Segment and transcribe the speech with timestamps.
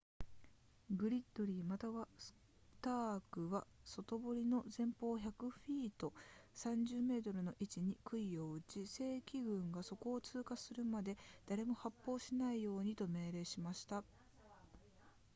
[0.89, 2.33] グリッドリーまたはス
[2.81, 6.11] タークは外柵の前方約100フィート
[6.55, 11.17] 30 m の位置に杭を打ち、正規軍がそこを通過するまで
[11.47, 14.03] 誰も発砲しないようにと命令しました